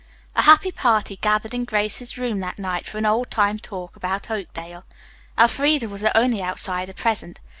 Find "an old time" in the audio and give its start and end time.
2.97-3.59